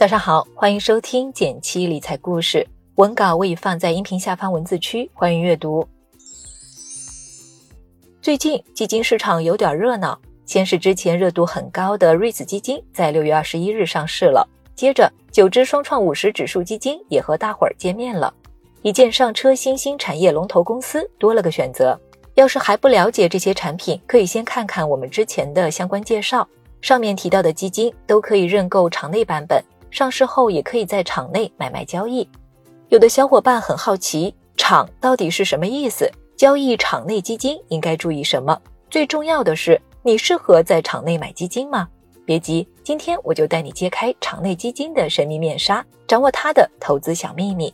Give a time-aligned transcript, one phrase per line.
[0.00, 5.86] 早上好，欢迎收听简七理财故事，文稿我已放在音频下方文字区，欢迎阅读。
[8.22, 18.32] 最近基金市场有点热闹，先是之前热度很高的瑞子基金在六月二十一日上市了，接着九只双创五十指数基金也和大伙儿见面了，
[18.80, 22.00] 一键上车新兴产业龙头公司多了个选择。
[22.36, 26.48] 要是还不了解这些产品，可以先看看我们之前的相关介绍，
[26.80, 29.62] 上面提到的基金都可以认购场内版本。
[29.90, 32.28] 上市后也可以在场内买卖交易。
[32.88, 36.10] 有的小伙伴很好奇，场到底是什么意思？
[36.36, 38.60] 交易场内基金应该注意什么？
[38.88, 41.88] 最重要的是，你适合在场内买基金吗？
[42.24, 47.72] 别急，今天我就带你揭开场内基金的神秘面纱，掌握它的投资小秘密。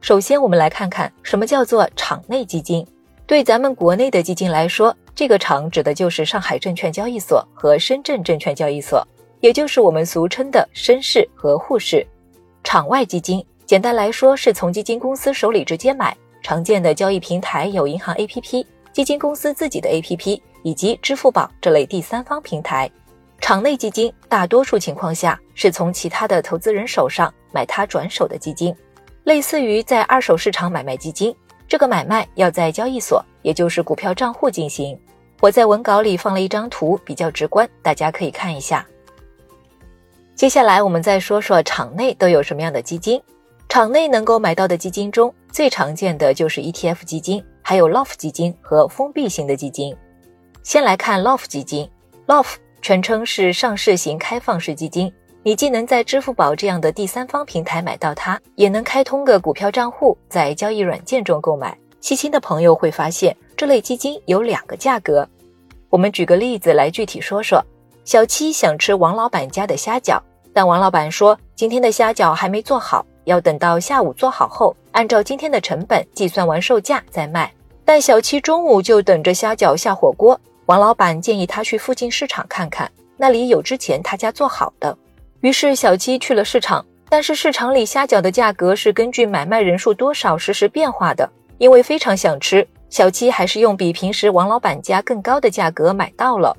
[0.00, 2.86] 首先，我们来看看什么叫做场内基金。
[3.26, 9.04] 对咱们国内的基金来说，这个场指的就是上海证券交易所和深圳证券交易所。
[9.46, 12.04] 也就是我们俗称的深市和沪市，
[12.64, 16.16] 场外基金，简单来说是从基金公司手里直接买。
[16.42, 22.90] 常见的交易平台有银行 APP、基金公司自己的 APP 以及支付宝这类第三方平台。
[23.40, 28.74] 场内基金大多数情况下是从其他的投资人手上买他转手的基金，
[29.22, 31.32] 类似于在二手市场买卖基金。
[31.68, 34.98] 这个买卖要在交易所，也就是股票账户进行。
[35.38, 38.84] 我在文稿里放了一张图，比较直观，大家可以看一下。
[40.36, 43.18] 接下来我们再说说场内都有什么样的基金。
[43.70, 49.96] 场内能够买到的基金中最常见的就是 ETF 基金，还有 LOF 基金和封闭型的基金。
[50.62, 51.88] 先来看 LOF 基金
[52.26, 55.10] ，LOF 全称是上市型开放式基金。
[55.42, 61.74] 你既能在支付宝这样的第三方平台买到它，也能开通个股票账户，在交易软件中购买。
[62.02, 65.26] 细心的朋友会发现，这类基金有两个价格。
[65.88, 67.64] 我们举个例子来具体说说。
[68.06, 70.20] 小七想吃王老板家的虾饺，
[70.52, 77.52] 但王老板说今天的虾饺还没做好，要等到下午做好后，按照今天的成本计算完售价再卖。
[77.84, 84.96] 但小七中午就等着虾饺下火锅，王老板建议他去附近市场看看，那里有之前他家做好的。
[85.40, 91.28] 于是小七去了市场，但是市场里虾饺的价格是根据买卖人数多少实时变化的。
[91.58, 96.56] 因为非常想吃，小七还是用比平时王老板家更高的价格买到了。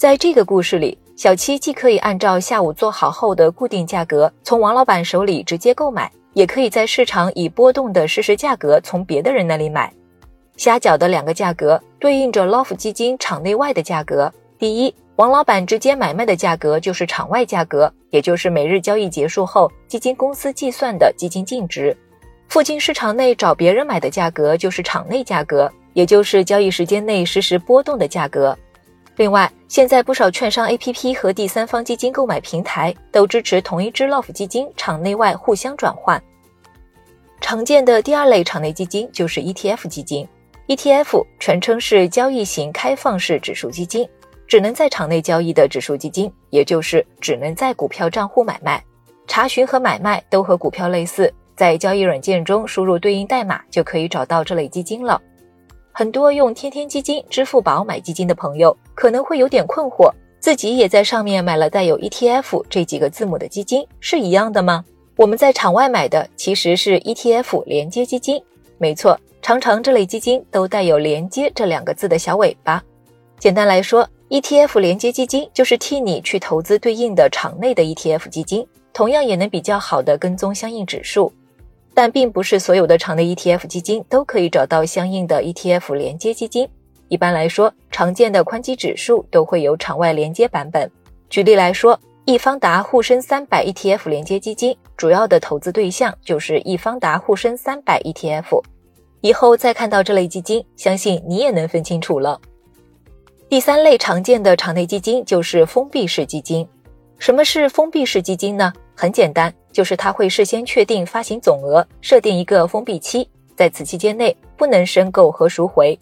[0.00, 9.92] 在这个故事里，小七既可以按照下午做好后的固定价格从王老板手里直接购买，也可以在市场以波动的实时价格从别的人那里买。
[10.56, 14.32] 虾饺的两个价格对应着 LOF 基金场内外的价格。
[14.58, 21.94] 第一，王老板直接买卖的价格就是场外价格，也就是每日交易结束后基金公司计算的基金净值。
[22.48, 28.56] 附近市场内找别人买的价格就是场内价格，也就是交易时间内实时波动的价格。
[29.16, 36.22] 另外，现在不少券商 APP 和第三方基金购买平台都支持同一只 LOF 基金场内外互相转换。
[37.40, 40.26] 常见的第二类场内基金就是 ETF 基金
[40.68, 44.08] ，ETF 全称是交易型开放式指数基金，
[44.46, 48.82] 只能在场内交易的指数基金，也就是只能在股票账户买卖、
[49.26, 55.20] 查询和买卖都和股票类似，在交易软件中输入对应代码就可以找到这类基金了。
[55.92, 64.84] 很多用天天基金、支付宝买基金的朋友可能会有点困惑，自己也在上面买了带有 ETF 这几个字母的基金，是一样的吗？
[65.16, 68.42] 我们在场外买的其实是 ETF 连接基金，
[68.78, 72.82] 没错，常常这类基金都带有“连接”这两个字的小尾巴。
[73.38, 81.30] 简单来说，ETF 连接基金就是替你去投资对应的场内的 ETF 基金，同样也能比较好的跟踪相应指数。
[82.00, 86.66] 但并不是所有的场内 ETF 基金都可以找到相应的 ETF 连接基金。
[87.08, 90.90] 一般来说，常见的宽基指数都会有场外连接版本。
[91.28, 98.62] 举例来说，易方达沪深三百 ETF 连接基金主要的投资对象就是易方达沪深三百 ETF。
[99.20, 102.40] 以后再看到这类基金，相信你也能分清楚了。
[103.50, 106.66] 第三类常见的场内基金就是封闭式基金。
[107.18, 108.72] 什么是封闭式基金呢？
[108.96, 109.52] 很简单。
[109.72, 115.98] 就是它会事先确定发行总额，设定一个封闭期，在此期间内不能申购和赎回。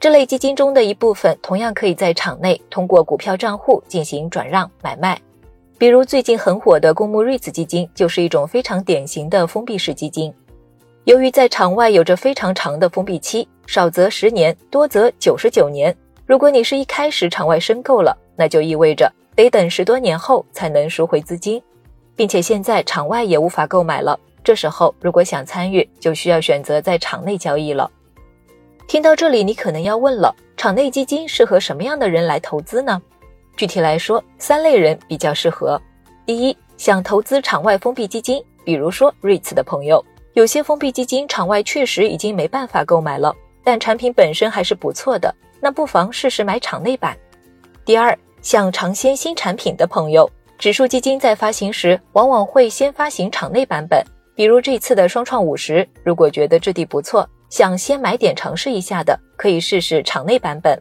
[0.00, 5.20] 这类基金中的一部分同样可以在场内通过股票账户进行转让买卖。
[5.78, 10.32] 比如最近很火的公募瑞子基金就是一种非常典型的封闭式基金。
[11.04, 15.94] 由于在场外有着非常长的封闭期，少则十年，多则九十九年。
[16.24, 21.60] 如果你是一开始场外申购了，那就意味着得等十多年后才能赎回资金。
[22.22, 24.16] 并且现在场外也无法购买了。
[24.44, 27.90] 这时候如果想参与，就需要选择在场内交易了。
[28.86, 33.02] 听到这里，你可能要问了：场内基金适合什么样的人来投资呢？
[33.56, 35.82] 具体来说，三类人比较适合。
[36.24, 40.04] 第一，想投资场外封闭基金，比如说 REITs 的朋友，
[40.34, 43.34] 有些封闭基金场外确实已经没办法购买了，
[43.64, 47.18] 但产品本身还是不错的，那不妨试试买场内版。
[47.84, 50.30] 第二，想尝鲜新产品的朋友，
[50.62, 54.00] 指数基金在发行时往往会先发行场内版本，
[54.36, 60.80] 比如这次的双创五十，如果觉得质地不错，想先买点尝试一下的，可以试试场内版本。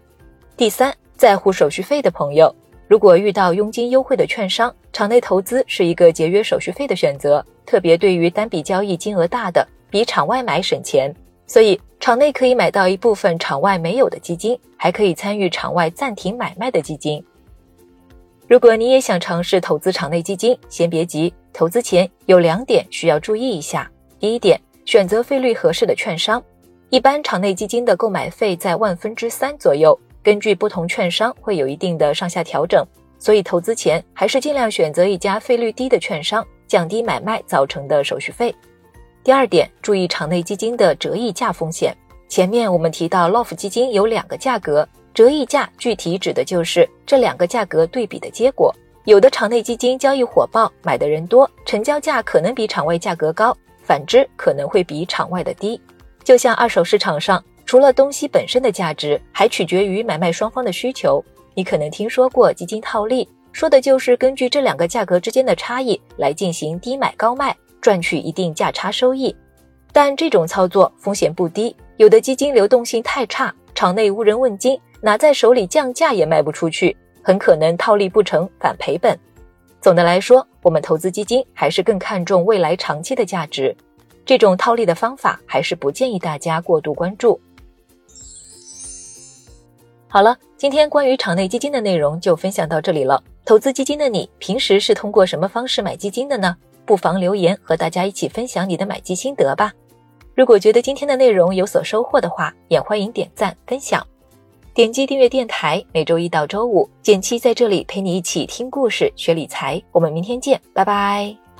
[0.56, 2.56] 第三，在乎手续费的朋友，
[2.88, 11.12] 如果遇到佣金优惠的券商，场内投资是一个节约手续费的选择，特别对于单笔交易金额大的，比场外买省钱。
[11.48, 17.26] 所以场内可以买到一部分场外没有的基金，还可以参与场外暂停买卖的基金。
[18.52, 23.90] 如果你也想尝试投资场内基金，先别急，投资前有两点需要注意一下。
[24.20, 26.44] 第一点，选择费率合适的券商，
[26.90, 29.98] 一般场内基金的购买费在万分之三左右。
[30.22, 32.86] 根据不同券商会有一定的上下调整，
[33.18, 38.54] 所以投资前还是尽量选择一家费率低的券商，降低买卖造成的手续费。
[39.24, 41.96] 第二点，注意场内基金的折溢价风险。
[42.28, 48.74] 前面我们提到，LOF 基金有两个价格，折溢价具体指的就是这两个价格对比的结果。
[49.06, 53.52] 有的场内基金交易火爆，买的人多，成交价可能比场外价格高；
[53.84, 55.80] 反之，可能会比场外的低。
[56.24, 57.44] 就像二手市场上。
[57.64, 61.24] 除了东西本身的价值，还取决于买卖双方的需求。
[61.54, 69.34] 你可能听说过基金套利，说的就是根据这两个价格之间的差异来进行低买高卖，赚取一定价差收益。
[69.94, 79.18] 但这种操作风险不低，有的基金流动性太差，场内无人问津，拿在手里降价也卖不出去，很可能套利不成反赔本。
[79.82, 83.76] 总的来说，我们投资基金还是更看重未来长期的价值，
[84.24, 87.42] 这种套利的方法还是不建议大家过度关注。
[90.08, 93.24] 好了，今天关于场内基金的内容就分享到这里了。
[93.46, 96.56] 投资基金的你，平时是通过什么方式买基金的呢？
[96.86, 99.74] 不妨留言和大家一起分享你的买基心得吧。
[100.42, 104.04] 如果觉得今天的内容有所收获的话，也欢迎点赞分享，
[104.74, 105.86] 点击订阅电台。
[105.94, 109.80] 每周一到周五，简七在这里陪你一起听故事、学理财。
[109.92, 111.51] 我们明天见，拜拜。